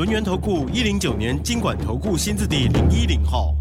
[0.00, 3.54] 轮源投顾一零九年经管投顾新字第零一零号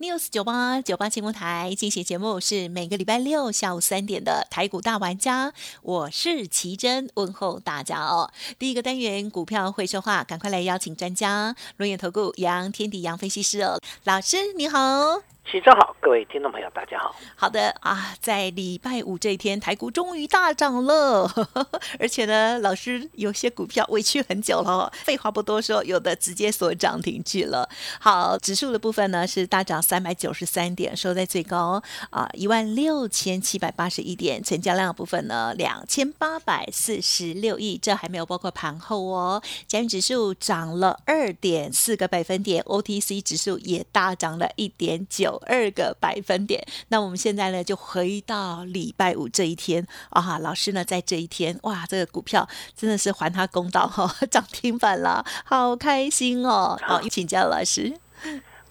[0.00, 5.52] ，news 九八九八新闻台进行节目是每个礼拜六下午三点的台股大玩家，
[5.82, 8.32] 我是奇珍，问候大家哦。
[8.58, 15.33] 第一个单元股票会说话，赶快来邀请专家轮源投顾杨天地杨分析师哦，老师你好。
[15.50, 17.14] 起早好，各位听众朋友，大家好。
[17.36, 24.90] 好的啊，在礼拜五这一天，台股终于大涨了，呵 呵而且呢，老师有些股票委屈很久了。
[25.04, 27.68] 废话不多说，有的直接锁涨停去了。
[28.00, 34.42] 好，指数的部分呢是大涨三百九十三点，收在最高啊一万六千七百八十一点。
[34.42, 39.42] 成交量部分呢两千八百四十六亿，这还没有包括盘后哦。
[39.68, 45.33] 加元指数涨了二点四个百分点，OTC 指数也大涨了一点九。
[45.46, 49.86] 二个百分点，那我们现在呢就回到礼拜五这一天。
[50.10, 56.78] 啊，老师呢在这一天，哇，这个股票真的是还他公道哈， 涨停板了，好开心哦！
[56.82, 57.92] 好，请教老师，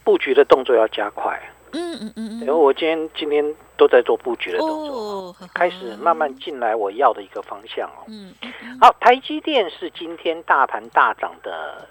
[0.03, 1.39] 布局的动作要加快，
[1.71, 3.43] 嗯嗯嗯，因为我今天今天
[3.77, 8.03] 都在做布局的动作，开始慢慢进来我要的一个方向哦。
[8.07, 8.33] 嗯，
[8.79, 11.87] 好，台积电是今天大盘大涨的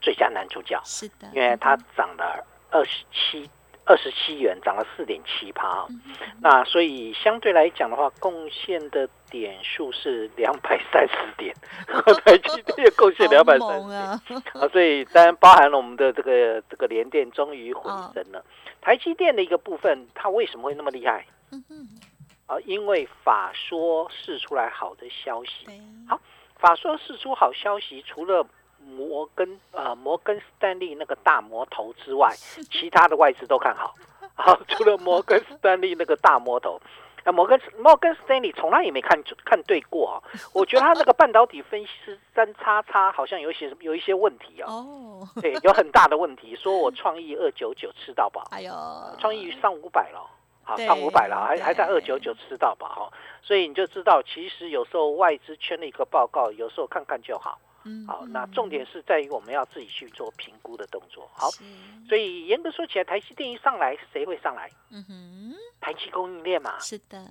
[0.00, 3.48] 最佳男主角，是的，因为它涨了二十七。
[3.86, 5.86] 二十七元涨了四点七趴，
[6.40, 11.54] 那所以相对来讲的话，贡献的点数是两百三十点，
[12.24, 14.42] 台积电贡献两百三十点。
[14.54, 18.42] 啊，所以当然包含了我们的这个这个联电终于回升了。
[18.80, 21.26] 台积电的一个部分，它为什么会那么厉害？
[22.46, 25.66] 啊，因为法说释出来好的消息，
[26.08, 26.18] 好，
[26.58, 28.46] 法说释出好消息，除了。
[28.96, 32.32] 摩根呃，摩根斯丹利那个大魔头之外，
[32.70, 33.94] 其他的外资都看好。
[34.36, 36.80] 好，除了摩根斯丹利那个大魔头，
[37.22, 40.14] 啊，摩根摩根斯丹利从来也没看看对过啊。
[40.52, 44.72] 我觉得他那个半导体分析师三叉叉好像有一些有一些问题啊。
[44.72, 46.56] 哦， 对，有很大的问题。
[46.56, 48.72] 说我创意二九九吃到饱，哎呦，
[49.20, 50.28] 创意上五百了，
[50.64, 53.12] 好上五百了，还还在二九九吃到饱哈。
[53.40, 57.60] 所以你就知道，其实有时候外资圈的一个报告，有时候看看就好。
[58.06, 61.30] 好，那重点是在于我们要自己去做评估的动作。
[61.34, 61.50] 好，
[62.08, 64.70] 所以严格说起来，台积电一上来，谁会上来？
[64.90, 66.78] 嗯哼，台积供应链嘛。
[66.80, 67.24] 是的。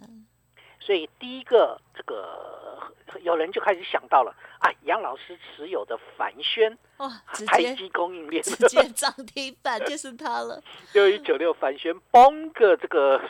[0.80, 7.10] 所以第一个，这个有人就开始想到了，啊，杨老师持有的凡轩，哇，
[7.48, 10.62] 台积供应链直接涨停板就是它了。
[10.94, 13.22] 六一九六凡轩，崩个这个。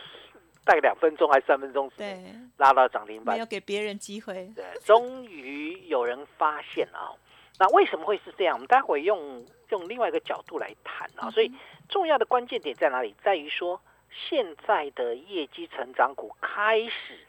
[0.66, 2.24] 大概两分钟还是三分钟，对，
[2.58, 4.50] 拉到涨停板，没有给别人机会。
[4.56, 7.12] 对，终于有人发现啊，
[7.60, 8.56] 那为什么会是这样？
[8.56, 11.30] 我们待会用用另外一个角度来谈啊。
[11.32, 11.52] 所以
[11.90, 13.16] 重要的关键点在哪里？
[13.24, 17.20] 在于说现在的业绩成长股开始。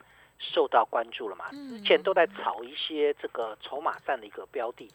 [0.53, 1.51] 受到关注了嘛？
[1.51, 4.89] 之前都在炒一些这个筹码战的一个标的，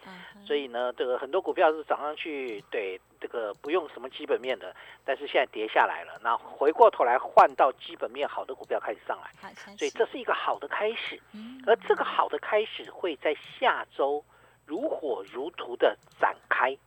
[0.46, 11.20] 所以呢，这个很多股票是涨上去，对这个不用什么基本面的，但是现在跌下来了，那回过头来换到基本面好的股票开始上来，所以这是一个好的开始，
[11.66, 14.24] 而这个好的开始会在下周
[14.66, 16.78] 如火如荼的展开。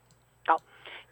[0.46, 0.56] 好。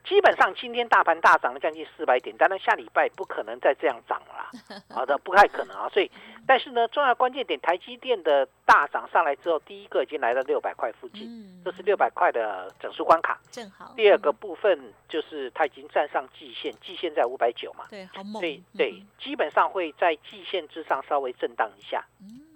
[0.05, 4.51] 基本上今天大盘大涨了将近四百点，当然下礼拜不可能再这样涨了，
[4.95, 5.89] 好的不太可能啊。
[5.91, 6.11] 所以，
[6.47, 13.39] 但是呢，重要关键点，台积电的大涨上来之后，第一个已经来到六百块附近，这是六百块的整数关卡。
[13.51, 13.93] 正好。
[13.95, 17.85] 第二个部分就是它已经站上季线，季线在五百九嘛。
[17.91, 18.41] 对，好猛。
[18.41, 22.05] 对对，基本上会在季线之上稍微震荡一下。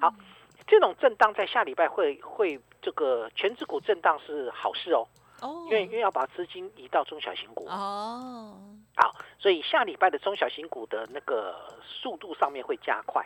[0.00, 0.12] 好，
[0.66, 5.06] 这种震荡在下礼拜会会这个全指股震荡是好事哦。
[5.66, 8.56] 因为因为要把资金移到中小型股哦，
[8.96, 13.24] 好，所以下礼拜的中小型股的那个速度上面会加快。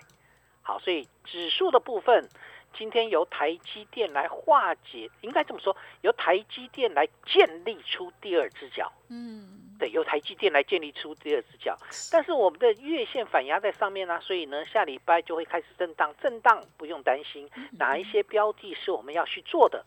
[0.63, 2.29] 好，所以指数的部分，
[2.77, 8.93] 今天由台积电来化解，应该这么说，由台积电来建立出第二只脚。
[9.09, 11.75] 嗯，对，由台积电来建立出第二只脚。
[12.13, 17.49] 但是我们的月线反压在上面呢，所以呢，下礼拜就会开始震荡，震荡不用担心，
[17.79, 19.83] 哪一些标的是我们要去做的？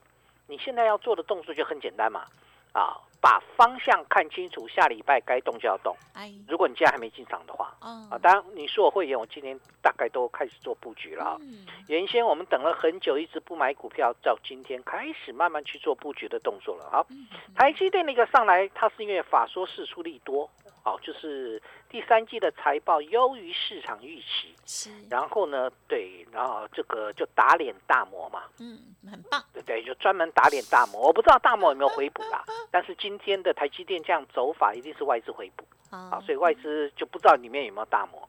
[0.51, 2.25] 你现在要做的动作就很简单嘛，
[2.73, 5.95] 啊，把方向看清楚，下礼拜该动就要动。
[6.13, 11.37] 哎，如果你现在还没进场的话，哦啊，当然你说我会员，我今天大概都开始做布局了啊。
[11.39, 16.89] 嗯原先我们等了很久，一直不买股票，到今天开始慢慢去做布局的动作了。
[16.91, 20.49] 好，嗯台积电那个上来，它是因为法说事出利多，
[20.83, 28.79] 哦，就是第三季的财报优于市场预期，是，然后呢，对，然后这个就打脸大摩嘛，嗯，
[29.09, 31.07] 很棒，对对，就专门打脸大摩。
[31.07, 35.65] 我不知道大摩有没有回补啦， 但是今天的台积电这样走法，一定是外资回补。
[35.91, 38.27] 啊啊，所以外资就不知道里面有没有大摩。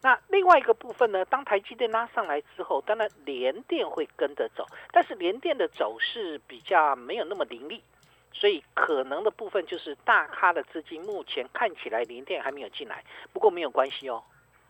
[0.00, 7.84] 那另外一个部分呢，当台积电拉上来之后，当然联电会跟着走，但是联电的走势比较没有那么凌厉，
[8.32, 14.22] 所以可能的部分就是大咖的资金目前看起来零电还没有进来，不过没有关系哦，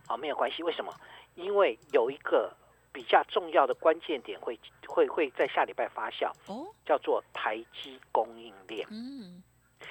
[0.06, 0.92] 啊没有关系，为什么？
[1.34, 2.52] 因为有一个
[2.92, 8.86] 比较重要的关键点会会会在下礼拜发酵，哦，叫做台积供应链。
[8.90, 9.42] 嗯，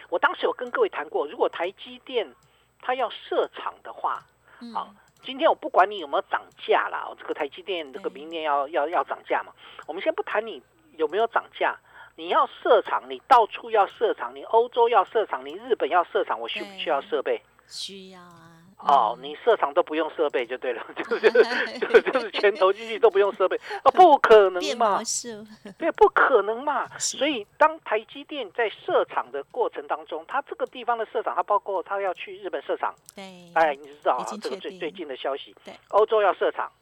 [0.10, 2.32] 我当时有跟各位谈过，如果台积电
[2.80, 4.24] 它要设厂的话，
[4.60, 9.52] 嗯好，今天我不管你有没有涨价啦，这个台积电这个明年要要要涨价嘛，
[9.88, 10.62] 我们先不谈你
[10.98, 11.76] 有没有涨价，
[12.22, 17.10] 你要设厂，你到处要设厂，你欧洲要设厂，你日本要设厂，我需不需要对。
[17.10, 17.42] 设备？
[17.68, 19.24] 需要啊，哦，嗯。
[19.24, 21.32] 你设厂都不用设备就对了， 就是
[21.82, 25.02] 就是就是钱投进去都不用设备，啊，不可能变嘛
[25.80, 26.88] 对，不可能嘛。
[27.00, 33.24] 所以当台积电在设厂的过程当中，它这个地方的设厂，它包括它要去日本设厂，对，
[33.56, 36.78] 哎，你知道啊这个最最近的消息对，欧洲要设厂嗯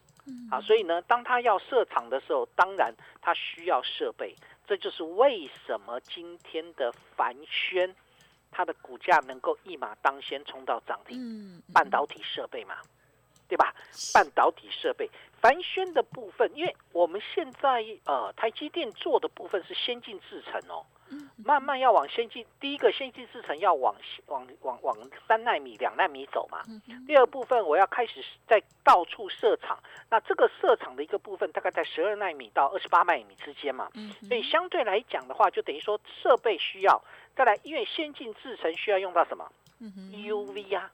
[0.51, 4.36] 啊，所以呢，当他要设厂的时候，当然他需要设备，
[4.68, 7.94] 这就是为什么今天的凡轩
[8.51, 12.75] 它的股价能够一马当先冲到涨停，嗯，半导体设备嘛，
[13.48, 13.74] 对吧？
[14.13, 20.99] 半导体设备，凡轩的部分，因为我们现在呃台积电做的部分是先进制程哦，嗯
[21.44, 23.96] 慢慢要往先进，第一个先进制程要往
[24.28, 24.98] 往往往
[25.28, 26.64] 三纳米、两纳米走嘛。
[27.08, 29.78] 第二部分我要开始在到处设厂，
[30.10, 33.90] 那这个设厂的一个部分大概在十二纳米到二十八纳米之间嘛。
[34.28, 37.02] 所以相对来讲的话，就等于说设备需要，
[37.36, 39.50] 再来因为先进制程需要用到什么
[39.82, 40.92] ？UV 啊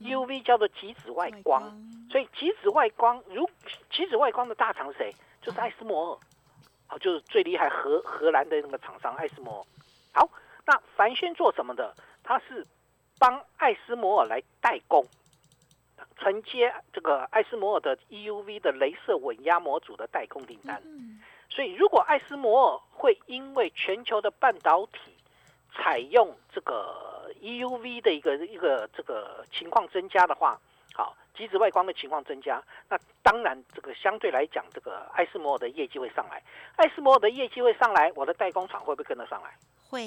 [0.00, 1.62] ，UV 叫做极紫外光。
[2.10, 3.48] 所以极紫外光，如
[3.90, 5.14] 极紫外光的大厂是谁？
[5.40, 6.18] 就是艾斯摩尔，
[6.92, 9.64] 好，就是最厉害荷荷兰的那个厂商艾斯摩尔。
[10.12, 10.28] 好，
[10.66, 11.94] 那凡轩做什么的？
[12.22, 12.66] 他是
[13.18, 15.02] 帮艾斯摩尔来代工，
[16.18, 20.82] 承接这个艾斯摩尔的 EUV 的镭射稳压模组的代工订单。
[20.84, 25.14] 嗯所以，如果艾斯摩尔会因为全球的半导体
[25.74, 30.60] 采用这个 EUV 的一个一个这个情况增加的话，
[30.92, 36.42] 好，极紫外光的情况增加，那当然这个相对来讲，这个艾斯摩尔的业绩会上来。
[36.76, 39.50] 艾斯摩尔的业绩会上来，我的代工厂会不会跟得上来？
[39.88, 39.98] 会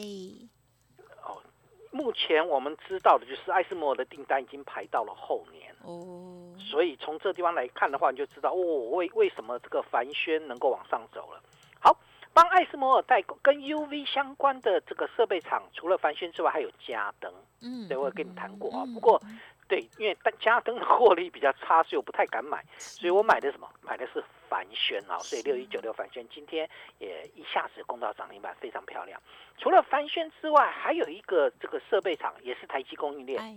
[1.92, 5.74] 目前我们知道的就是艾斯摩尔的订单已经排到了后年。
[5.84, 11.42] 哦，所以从这地方来看的话，你就知道哦，为为什么这个凡轩能够往上走了。
[11.80, 11.98] 好，
[12.34, 17.34] 帮艾斯摩尔代工跟 UV 相关的这个设备厂，除了凡轩之外，还有嘉登。
[17.62, 23.68] 嗯，对我有跟你谈过啊嗯不过嗯对，因为嘉登的获利比较差，所以我不太敢买，所以我买的什么？
[23.82, 26.70] 买的是凡轩啊，所以六一九六凡轩今天
[27.00, 29.20] 也一下子攻到涨停板，非常漂亮。
[29.58, 33.56] 除了凡轩之外，还有一个这个设备厂也是台积供应链，哎，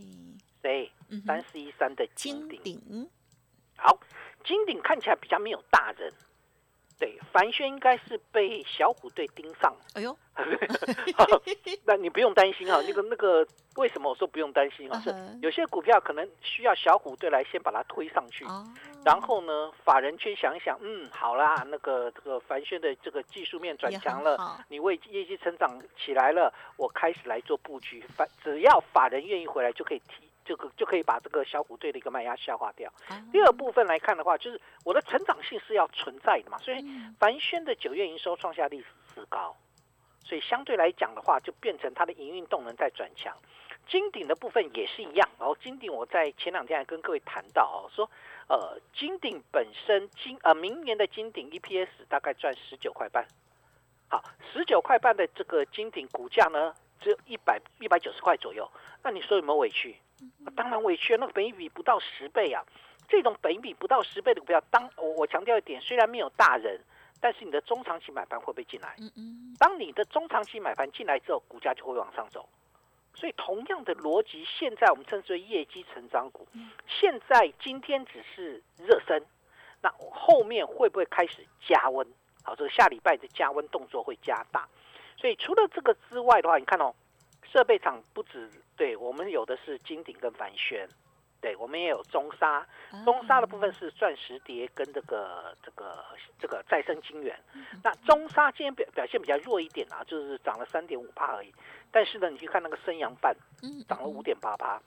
[0.63, 0.91] 谁？
[1.11, 2.49] 嗯哼三四一三的金。
[2.49, 3.11] 鼎，
[3.77, 3.99] 好，
[4.45, 6.13] 金鼎看起来比较没有大人，
[6.99, 10.17] 对，凡轩应该是被小虎队盯上，哎呦，
[11.87, 13.47] 那你不用担心啊，那个那个
[13.77, 15.01] 为什么我说不用担心啊？
[15.05, 18.67] 是有些股票可能需要小虎队来先把它推上去，哦，
[19.05, 30.28] 然后呢，法人圈想一想，嗯，好啦，那个这个凡轩的这个技术面转强了，你为业绩成长起来了，我开始来做布局，反只要法人愿意回来，就可以提。
[30.49, 32.91] 这个就可以把这个小股队的一个卖压消化掉。
[33.09, 38.81] 啊第二部分来看的话，就是我的成长性是要存在的嘛，所以嗯凡轩的九月营收创下历
[39.15, 39.55] 史高，
[40.25, 43.37] 所以相对来讲的话，就变成它的营运动能在转强。
[43.87, 48.11] 金鼎的部分也是一样，然后金鼎我在前两天还跟各位谈到哦，说
[48.49, 53.27] 呃金鼎本身金呃明年的金鼎 EPS 大概赚十九块半，
[54.09, 58.71] 好，十九块半的这个金鼎股价呢只有一百一百九十块左右，
[59.03, 59.97] 那你说有没有委屈？
[60.45, 62.63] 啊当然委屈了，那个本益比不到十倍啊，
[63.09, 66.81] 这种本益比不到十倍的股票，当我我强调一点，虽然没有大人，
[67.21, 68.95] 但是你的中长期买盘会不会进来？
[68.99, 72.49] 嗯嗯，当你的中长期买盘进来之后，股价就会往上走。
[73.15, 76.47] 所以同样的逻辑，现在我们称之为业绩成长股，
[76.87, 79.21] 现在今天只是热身，
[79.83, 82.07] 那后面会不会开始加温？
[82.45, 84.69] 好，这个下礼拜的加温动作会加大。
[85.17, 86.95] 所以除了这个之外的话，你看哦，
[87.53, 90.89] 设备厂不止对我们有的是金鼎跟凡轩，
[91.41, 92.67] 对我们也有中沙，
[93.05, 96.05] 中沙的部分是钻石蝶跟这个这个
[96.39, 97.39] 这个再生晶圆。
[97.83, 101.53] 那中沙今天表表现比较弱一点啊，就是涨了三点五帕而已。
[101.91, 103.35] 但是呢，你去看那个升阳半，
[103.89, 104.81] 涨了五点八帕，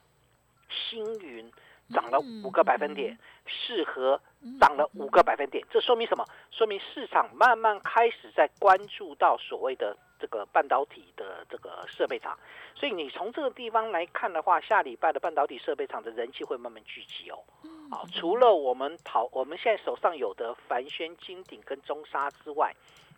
[0.70, 1.52] 星云。
[1.94, 4.18] 涨了五个百分点，适合
[4.62, 6.24] 涨了五个百分点，这说明什么？
[6.50, 12.38] 说明市场慢慢开始在关注到所谓的这个半导体的这个设备厂，
[12.76, 17.44] 所以你从这个地方来看的话，下礼拜的半导体设备厂的人气会慢慢聚集哦。
[17.90, 22.72] 好，除了我们跑我们现在手上有的凡轩、金鼎跟中沙之外。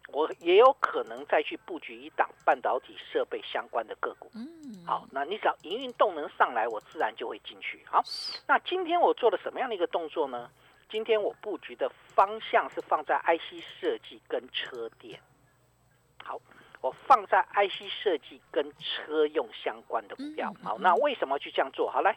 [0.10, 4.30] 我也有可能再去布局一档半导体设备相关的个股。
[4.36, 7.82] 嗯，好，那你只要营运动能上来，我自然就会进去。
[7.86, 8.04] 好，
[8.46, 10.52] 那今天我做了什么样的一个动作呢？
[10.92, 15.18] 今天我布局的方向是放在 IC 设计跟车电。
[16.22, 16.40] 好，
[16.84, 20.54] 我放在 IC 设计跟车用相关的股票。
[20.62, 21.90] 好，那为什么去这样做？
[21.90, 22.16] 好来。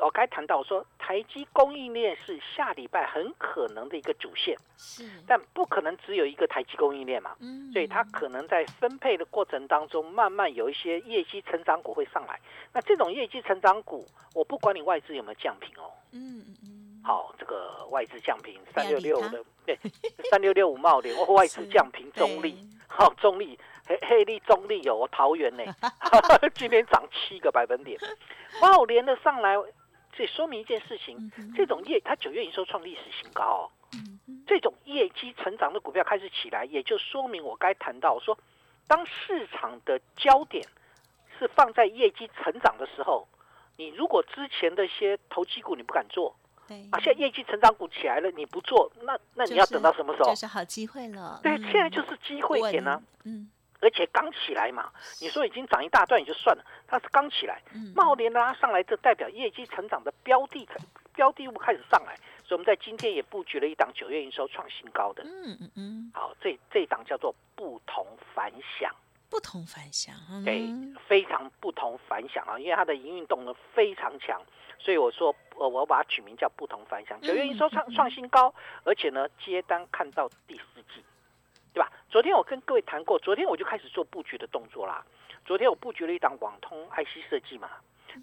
[0.00, 12.40] 我该谈到说，台积供应链是下礼拜很可能的一个主线，是，但不可能只有一个台积供应链嘛，嗯，所以它可能在分配的过程当中，慢慢有一些业绩成长股会上来。
[12.72, 19.78] 那这种业绩成长股，我不管你外资有没有降频哦，嗯嗯嗯，好，这个外资降平三六六的，对，
[20.28, 22.58] 三六六五茂联或外资降平 中立，
[22.88, 23.56] 好，中立。
[23.86, 25.64] 黑黑利中立有桃园呢，
[26.54, 27.98] 今天涨七个百分点，
[28.62, 29.56] 哇，我连了上来。
[30.16, 33.68] 这说明一件事情，这种业它九月营收创历史新高，
[34.46, 38.38] 这种业绩成长的股票开始起来，也就说明我该谈到说，
[38.86, 40.64] 当市场的焦点
[41.36, 43.26] 是放在业绩成长的时候，
[43.76, 46.36] 你如果之前的一些投机股你不敢做，
[46.68, 50.30] 对，啊，现在业绩成长股起来了你不做，那那你要等到什么时候？
[50.30, 51.40] 就是好机会了。
[51.42, 53.02] 对，现在就是机会点呢。
[53.24, 53.50] 嗯。
[53.84, 57.60] 而且刚起来嘛，你说已经涨一大段也就算了，它是刚起来，
[57.94, 60.66] 茂联拉上来，这代表业绩成长的标的
[61.14, 68.90] 标的物开始上来，所以我们在今天也布局了一档九月营收创新高的，嗯嗯嗯，好，这这一档叫做不同凡响，
[69.28, 70.14] 不同凡响，
[70.44, 70.66] 对，
[71.06, 74.42] 非常不同凡响啊，因为它的营运动能非常强，
[74.78, 78.52] 所以我说我我把它取名叫不同凡响，九月营收创创新高，
[78.84, 81.04] 而且呢接单看到第四季。
[81.74, 81.92] 对吧？
[82.08, 85.04] 昨天我跟各位谈过，昨天我就开始做布局的动作啦。
[85.44, 87.68] 昨天我布局了一档网通 IC 设计嘛，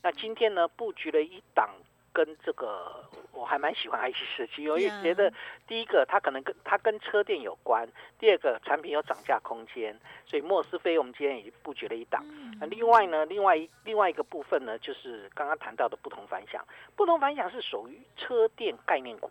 [0.01, 1.70] 那今天呢布局了一档
[2.13, 5.31] 跟这个我还蛮喜欢 IC 设计，因为觉得
[5.67, 12.25] 第一个它可能跟它跟车电有关，第二个产品有涨价空间，所以莫斯菲我们今天已经布局了一档。
[12.60, 16.65] 那另外呢，另外一另外一个部分呢，就是刚刚谈到的不同反响，
[16.96, 19.29] 不同反响是属于车电概念股。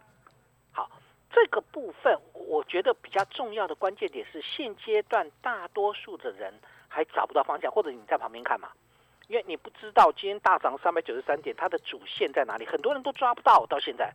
[1.30, 1.34] 好。
[1.34, 6.52] 这个部分，我觉得比较重要的关键点是，现阶段大多数的人
[6.88, 8.70] 还找不到方向，或者你在旁边看嘛，
[9.28, 13.64] 因为你不知道今天大涨三百九十三点，它的主线在哪里，很多人都抓不到。
[13.66, 14.12] 到现在，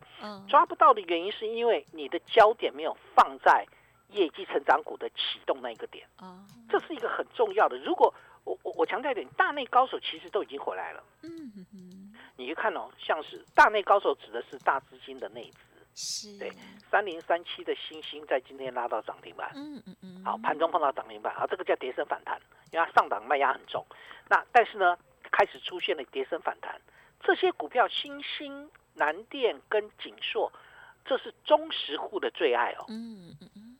[0.48, 3.66] 抓不到的原因是因为你的焦点没有放在
[4.10, 7.78] 业绩成长股的启动那一个点啊，这是一个很重要的。
[7.78, 8.12] 如果
[8.44, 11.02] 我我我强调一点，大内高手其实都已经回来了。
[11.22, 15.58] 嗯嗯嗯，你去看哦，像是大内高手指的是大资金的内资。
[15.96, 16.52] 是对
[16.90, 22.38] 三零三七的星星在今天拉到涨停板，嗯嗯嗯，好盘中碰到涨停板，啊这个叫跌升反弹，
[22.70, 23.84] 因为它上档卖压很重。
[24.28, 24.96] 那但是呢，
[25.32, 26.78] 开始出现了跌升反弹，
[27.20, 30.52] 这些股票星星、南电跟锦硕，
[31.06, 32.84] 这是中实户的最爱哦。
[32.88, 33.76] 嗯嗯嗯，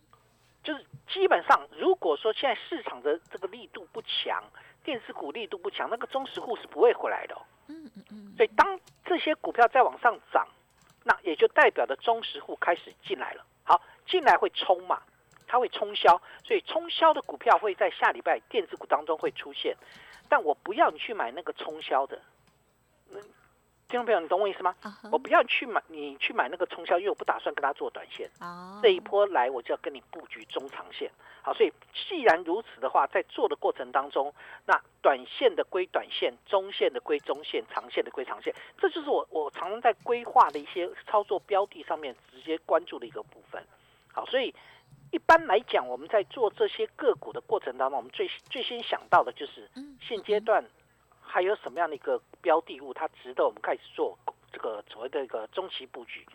[0.65, 4.43] 就是基本上如果说现在市场的这个力度不强，
[4.83, 7.37] 电子股力度不强，那个中实户是不会回来的。
[7.69, 10.49] 嗯嗯嗯，所以当这些股票再往上涨。
[11.09, 13.47] 那也就代表着中实户开始进来了。
[13.63, 15.01] 好，进来会冲嘛？
[15.47, 19.77] 它会冲销，所以冲销的股票会在下礼拜电子股当中会出现。
[20.29, 22.21] 但我不要你去买那个冲销的。
[23.89, 24.75] 听众朋友，你懂我意思吗？
[25.13, 28.29] 我不要去买，你去买那个冲销，因为我不打算跟他做短线。
[28.83, 31.09] 这一波来，我就要跟你布局中长线。
[31.43, 31.73] 好，所以
[32.09, 34.35] 既然如此的话，在做的过程当中，
[34.67, 43.63] 那短线的归短线，中线的归中线，长线的归长线，这就是我我常常在规划的一些操作标的上面直接关注的一个部分。
[44.13, 44.53] 好，所以
[45.13, 50.65] 一般来讲，我们在做这些个股的过程当中，我们最最先想到的就是现阶段。
[51.37, 54.19] 还有什么样的一个标的物，它值得我们开始做
[54.51, 56.27] 这个所谓的一个中期布局？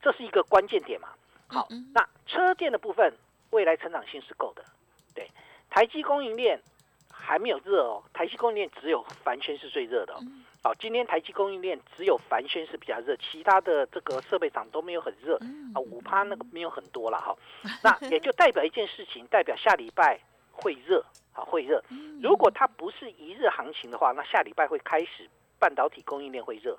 [0.00, 1.10] 这是一个关键点嘛？
[1.46, 3.12] 好，那车电的部分，
[3.50, 4.64] 未来成长性是够的。
[5.14, 5.28] 对，
[5.68, 6.58] 台积供应链
[7.12, 10.18] 还没有热哦，台积供应链只有凡轩是最热的。
[10.62, 15.36] 好，今天台积供应链只有凡轩是比较热，其他的这个设备厂都没有很热
[15.74, 17.36] 啊，五趴那个没有很多了哈。
[17.84, 20.18] 那也就代表一件事情，代表下礼拜。
[20.60, 21.82] 会热，好会热。
[21.90, 26.78] 嗯如果它不是一日行情的话，那下礼拜会开始半导体供应链会热。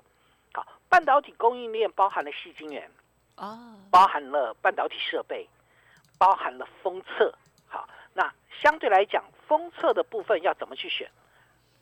[0.54, 2.90] 好，半导体供应链包含了细晶圆，
[3.36, 5.48] 哦，包含了半导体设备，
[6.18, 7.34] 包含了封测。
[7.66, 11.10] 好，那相对来讲，封测的部分要怎么去选？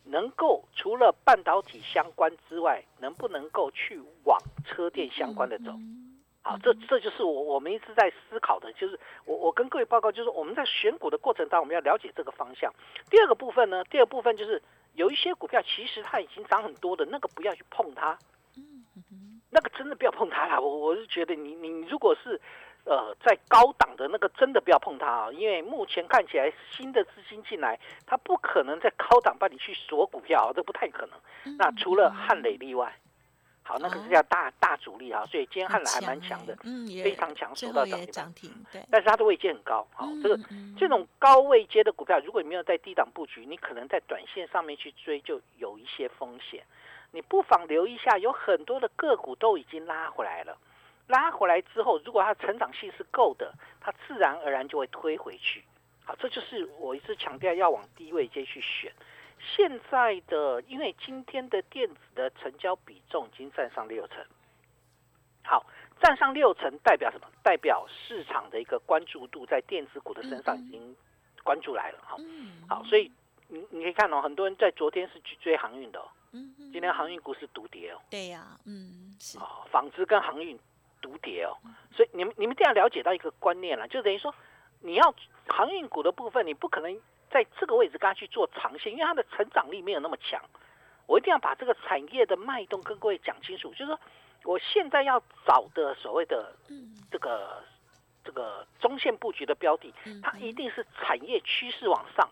[0.04, 5.73] 能够除了半导体相关之外，能不能够去往车电相关的走？
[5.73, 6.09] 嗯
[6.42, 12.73] 好，这这就是我我们一直在思考的，就是我我跟各位报告，就是我们在选股的过程当中，我们要了解这个方向。
[13.11, 14.61] 第二个部分呢，第二部分就是
[14.94, 18.18] 有一些股票其实它已经涨很多的，那个不要去碰它，
[19.50, 20.59] 那个真的不要碰它啦。
[20.59, 22.40] 我我是觉得你你如果是
[22.85, 31.56] 呃在高档的那个，真的不要碰它啊，因为目前看起来新的资金进来，它不可能在高档帮你去锁股票，这不太可能。
[31.59, 32.97] 那除了汉磊例外。
[33.70, 38.64] 好，那可是叫大大主力啊，所以今天汉磊还蛮强的，嗯，非常强，最后也收到涨停板涨。
[38.64, 46.64] 停，对，但是它的位阶很高，好、这个嗯这种高位阶的股票，如果你没有在低档布局，你可能在短线上面去追就有一些风险。
[47.12, 50.58] 你不妨留意一下，有很多的个股都已经拉回来了。
[51.06, 55.62] 拉回来之后，如果它成长性是够的，它自然而然就会推回去。
[56.04, 58.92] 好，这就是我一直强调要往低位阶去选。
[59.40, 64.25] 现在的，因为今天的电子的成交比重已经占上六成，
[65.42, 65.64] 好，
[66.00, 67.26] 占上六成代表什么？
[67.42, 70.94] 代表市场的一个关注度在电子股的身上已经
[71.42, 71.99] 关注来了。
[72.02, 72.62] 好，嗯。
[72.68, 73.11] 好，所以
[73.49, 76.00] 你你可以看哦，很多人在昨天是去追航运的、
[76.73, 80.59] 今天航运股是独跌哦，对呀，嗯是，啊，纺织跟航运
[81.00, 81.56] 独跌哦，
[81.90, 84.32] 所以你们你们一定要了解到一个观念了，就等于说
[84.80, 85.14] 你要
[85.49, 90.42] 航运股的部分，你不可能在这个位置跟他去做长线，因为它的成长力没有那么强。
[91.06, 93.99] 我一定要把这个产业的脉动跟各位讲清楚，就是说
[94.44, 97.62] 我现在要找的所谓的嗯这个
[98.25, 102.28] 这个中线布局的标的，嗯它一定是产业趋势往上，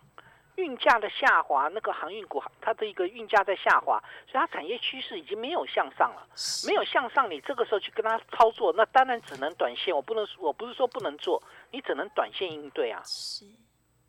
[0.55, 6.27] 运价的下滑，那个航运股它的一个运价在下滑，所以它产业趋势已经没有向上了。
[6.65, 9.93] 没有向上，你这个时候去跟它操作，那当然只能短线。
[9.93, 11.41] 我不能，我不是说不能做，
[11.71, 13.01] 你只能短线应对啊。
[13.03, 13.45] 是，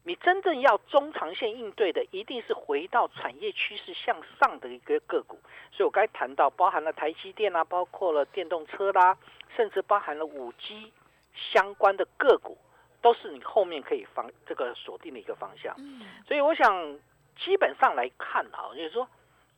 [0.03, 5.39] 你真正要中长线应对的，一定是回到产业趋势向上的一个个股。
[5.71, 9.17] 所以我刚才谈到，包含了台积电啊，包括了电动车啦，
[9.57, 10.93] 甚至包含了五 G
[11.35, 12.57] 相关的个股，
[13.03, 15.75] 都是你后面可以防这个锁定的一个方向。
[15.79, 16.99] 嗯所以我想，
[17.37, 19.07] 基本上来看啊，就是说，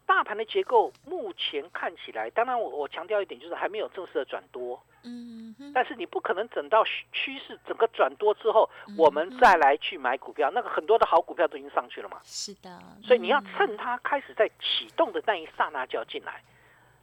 [0.06, 16.42] 大盘的结构目前看起来，当然我我强调一点，就是还没有正式的转多，嗯但是你不可能等到趋趋势整个转多之后，我们再来去买股票，那个很多的好股票都已经上去了嘛，是的，所以你要嗯趁它开始在启动的那一刹那就要进来。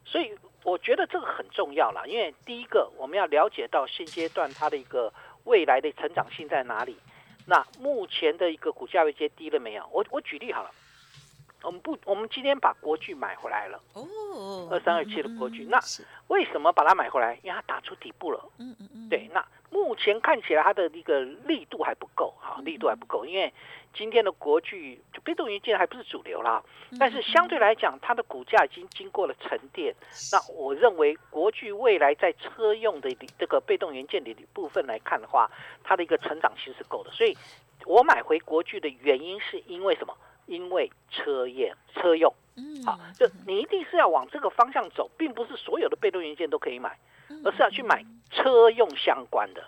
[0.06, 0.32] 所以
[0.64, 6.98] 我觉得这个很重要啦，因为第一个我们要了解到现阶段它的一个未来的成长性在哪里。
[7.46, 9.88] 那目前的一个股价位阶低了没有？
[9.92, 10.72] 我我举例好了，
[11.62, 15.80] 我们不，我们今天把国巨买回来了，哦，二三二七的国巨那
[16.28, 17.38] 为什么把它买回来？
[17.43, 18.41] 因为它打出底部了。
[18.58, 23.54] 嗯嗯嗯，对，那目前看起来它的一个力度还不够，哈，力度还不够，因为
[23.93, 26.63] 今天的国巨就被动元件还不是主流啦，
[26.98, 29.93] 但是相对来讲，它的股价已经经过了沉淀。
[30.32, 35.52] 那我认为国巨未来在车用的这个被动元件的部分来看的话，
[35.84, 37.36] 它的一个成长性是够的，所以
[37.86, 40.15] 我买回国巨的原因是因为什么？
[40.50, 42.34] 因为车业车用。
[42.58, 46.98] 嗯好，就你一定是要往这个方向走，并不是所有的被动元件都可以买，
[47.30, 49.64] 嗯而是要去买车用相关的。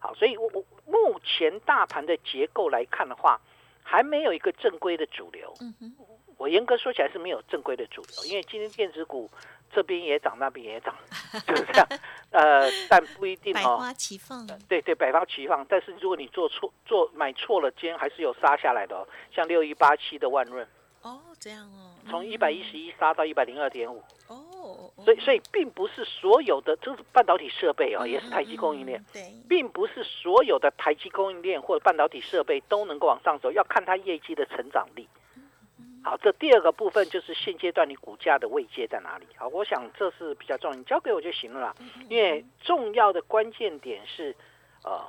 [0.00, 3.40] 好，所以我我目前大盘的结构来看的话，
[3.84, 5.54] 还没有一个正规的主流。
[5.60, 5.94] 嗯哼
[6.38, 9.30] 我严格说起来是没有正规的主流，因为今天电子股
[9.74, 10.94] 这边也涨，那边也涨，
[11.46, 11.88] 就是这样。
[12.30, 13.56] 呃， 但不一定哦。
[13.56, 15.64] 百花齐放，对对，百花齐放。
[15.68, 19.06] 但是如果你做错做买错了，今天还是有杀下来的哦。
[19.34, 20.66] 像六一八七的万润，
[21.02, 24.02] 哦，这样哦，从一百一十一杀到一百零二点五。
[24.28, 35.08] 哦，所以，所以并不是所有的，就是半导体设备哦，也是台积供应链，嗯，对，并不是所有的台积供应链或者半导体设备都能够往上走，要看它业绩的成长力。
[36.04, 39.26] 好，这第二个部分就是现阶段你股价的位阶在哪里？
[39.36, 41.74] 好，我想这是比较重要，你交给我就行了啦。
[42.08, 44.34] 因为重要的关键点是，
[44.82, 45.00] 呃，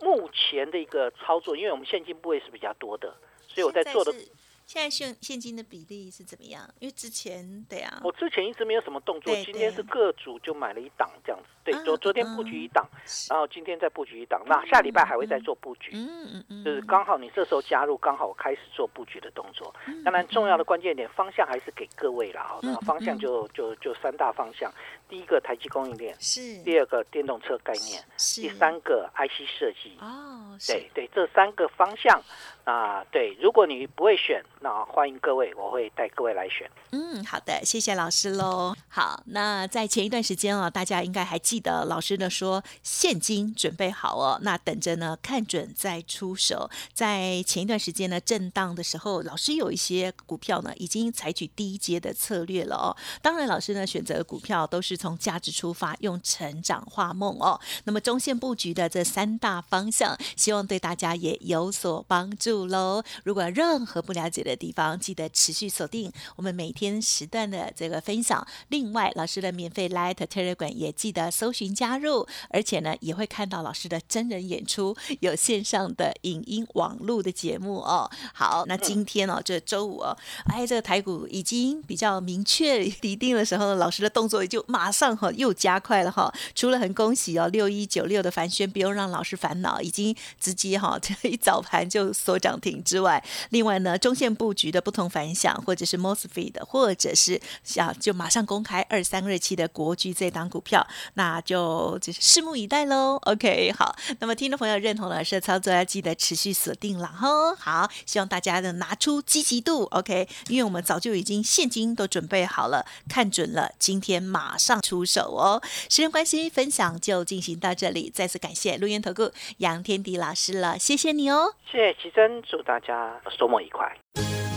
[0.00, 3.14] 目前的一个操作，因为我们现金部位是比较多的，
[3.46, 6.62] 所以我在做的现，在现现金的比例是怎么样？
[6.78, 11.48] 因为之前对啊，我之前一直没有什么动作，对今天是各组就买了一档这样子。
[11.62, 12.86] 对，昨昨天布局一档，
[13.28, 15.90] 然后今天再布局一档，那下礼拜还会再做布局。
[15.94, 19.72] 嗯嗯嗯，就是刚好你这时候加入，刚好我开始做布局的动作。
[20.04, 22.46] 当然，重要的关键点方向还是给各位啦。
[22.50, 24.72] 哦，那嗯方向就就就三大方向：
[25.08, 29.96] 第一个台积供应链，是第二个电动车概念，是第三个 IC 设计。
[30.00, 32.20] 哦，对对，这三个方向
[32.64, 36.70] 啊，对，如果你不会选，那欢迎各位，我会带各位来选。
[36.92, 38.74] 嗯，好的，谢谢老师喽。
[38.88, 46.70] 好，那在前一段时间哦，大家应该还记得老师呢说现金准备好哦，那等着呢看准再出手。
[46.94, 52.96] 在前一段时间呢震荡的时候，老师有一些股票呢已经采取低阶的策略了哦。
[53.20, 57.60] 当然，老师呢选择的股票都是从价值出发，用成长画梦哦。
[57.82, 63.02] 那么中线布局的这三大方向，希望对大家也有所帮助喽。
[63.24, 68.46] 如果任何不了解的地方，记得持续锁定我们每天时段的这个分享。
[68.68, 78.10] 另外，老师的免费 Light Telegram 也记得搜寻加入，而且呢也会看到老师的真人演出，有线上的影音网络的节目哦。
[78.34, 80.14] 好，那今天哦，这周五哦，
[80.52, 86.30] 哎，这个台股已经比较明确 拟定的时候呢，老师的动作也就马上哈又加快了哈。
[86.54, 97.40] 除了很恭喜哦，六一九六的凡轩不用让老师烦恼，已经直接哈 这一早盘就锁涨停之外，另外呢，中线布局的不同反响，或者是 MOSFET 的，或者是
[97.78, 103.18] 啊就马上公开二三二七的国巨这档股票，那就就是拭目以待喽。
[103.26, 107.54] OK，好，那么听众朋友认同老师的操作，要记得持续锁定了哈。
[107.56, 115.60] 好，希望大家的拿出积极度，OK，因为我们早就已经现金都准备好了，看准了，今天马上出手哦。
[115.90, 121.52] 时间关系，分享就进行到这里，再次感谢陆源投顾杨天迪老师了，谢谢你哦。
[121.70, 123.86] 谢谢奇珍，祝大家周末愉快。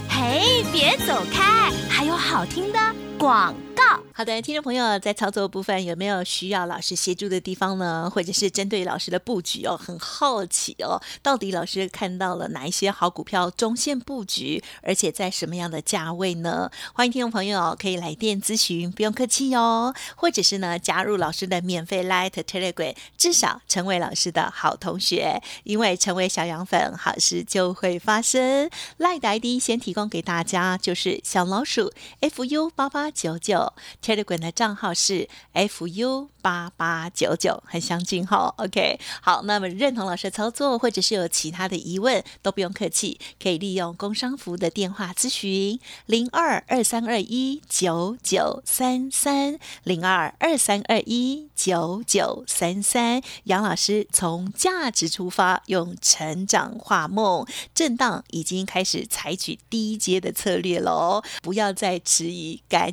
[0.09, 2.79] 嘿，别走开，还有好听的
[3.17, 3.83] 广告。
[4.15, 8.09] 好的，听众朋友，在操作部分有没有需要老师协助的地方呢？
[8.13, 16.69] 或者是针对老师的布局哦，很好奇哦，到底老师看到了哪一些好股票中线布局，而且在什么样的价位呢？
[16.93, 28.69] 欢迎听众朋友可以来电咨询，不用客气哦，或者是呢加入老师的免费 Light Telegram，至少成为老师的好同学，因为成为小羊粉，好事就会发生。
[28.99, 38.53] Light ID 先提供给大家，就是小老鼠 fu 八八九九，Telegram 的账号是 fu 八八九九，很相近哈。
[38.57, 53.21] OK，好，那么认同老师的操作，或者是有其他的疑问，都不用客气，可以利用工商服的电话咨询零二二三二一九九三三零二二三二一九九三三。
[53.45, 62.92] 杨老师从价值出发，用成长画梦，震荡已经开始采取低阶的策略喽，不要再迟疑，赶